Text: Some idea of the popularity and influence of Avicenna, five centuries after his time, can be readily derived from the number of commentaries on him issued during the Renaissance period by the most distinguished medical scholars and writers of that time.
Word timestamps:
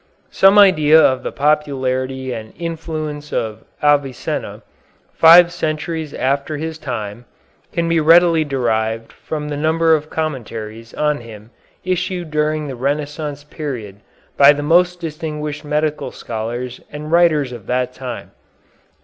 Some 0.31 0.57
idea 0.57 0.99
of 0.99 1.21
the 1.21 1.31
popularity 1.31 2.33
and 2.33 2.55
influence 2.57 3.31
of 3.31 3.63
Avicenna, 3.83 4.63
five 5.13 5.51
centuries 5.51 6.11
after 6.15 6.57
his 6.57 6.79
time, 6.79 7.25
can 7.71 7.87
be 7.87 7.99
readily 7.99 8.43
derived 8.43 9.13
from 9.13 9.49
the 9.49 9.57
number 9.57 9.93
of 9.93 10.09
commentaries 10.09 10.95
on 10.95 11.17
him 11.19 11.51
issued 11.83 12.31
during 12.31 12.65
the 12.67 12.75
Renaissance 12.75 13.43
period 13.43 13.97
by 14.37 14.53
the 14.53 14.63
most 14.63 14.99
distinguished 14.99 15.63
medical 15.63 16.11
scholars 16.11 16.81
and 16.91 17.11
writers 17.11 17.51
of 17.51 17.67
that 17.67 17.93
time. 17.93 18.31